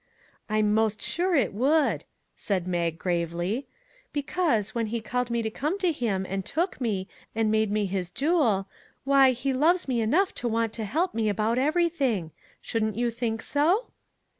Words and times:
"I'm 0.49 0.73
'most 0.73 0.99
sure 0.99 1.35
it 1.35 1.53
would," 1.53 2.05
said 2.35 2.67
Mag 2.67 2.97
gravely;" 2.97 3.67
because, 4.11 4.73
when 4.73 4.87
he 4.87 4.99
called 4.99 5.29
me 5.29 5.43
to 5.43 5.51
come 5.51 5.77
to 5.77 5.91
him, 5.91 6.25
and 6.27 6.43
took 6.43 6.81
me, 6.81 7.07
and 7.35 7.51
made 7.51 7.69
me 7.69 7.85
his 7.85 8.09
jewel, 8.09 8.67
why 9.03 9.29
he 9.29 9.53
loves 9.53 9.87
me 9.87 10.01
enough 10.01 10.33
to 10.41 10.47
want 10.47 10.73
to 10.73 10.85
help 10.85 11.13
me 11.13 11.29
about 11.29 11.59
everything. 11.59 12.31
Shouldn't 12.61 12.95
you 12.97 13.11
think 13.11 13.43
so 13.43 13.91